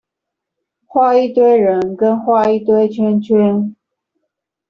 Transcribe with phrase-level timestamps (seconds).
[0.87, 3.75] 畫一堆人跟畫一堆圈圈